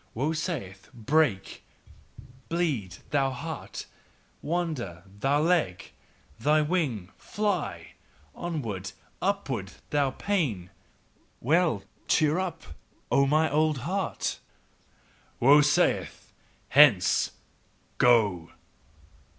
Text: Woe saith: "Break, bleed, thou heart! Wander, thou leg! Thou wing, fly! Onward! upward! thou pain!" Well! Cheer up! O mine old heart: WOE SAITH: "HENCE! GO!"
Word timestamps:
Woe 0.15 0.33
saith: 0.33 0.89
"Break, 0.95 1.63
bleed, 2.49 2.95
thou 3.11 3.29
heart! 3.29 3.85
Wander, 4.41 5.03
thou 5.19 5.39
leg! 5.41 5.91
Thou 6.39 6.63
wing, 6.63 7.11
fly! 7.17 7.93
Onward! 8.33 8.93
upward! 9.21 9.73
thou 9.91 10.09
pain!" 10.09 10.71
Well! 11.39 11.83
Cheer 12.07 12.39
up! 12.39 12.63
O 13.11 13.27
mine 13.27 13.51
old 13.51 13.77
heart: 13.85 14.39
WOE 15.39 15.61
SAITH: 15.61 16.33
"HENCE! 16.69 17.33
GO!" 17.99 18.49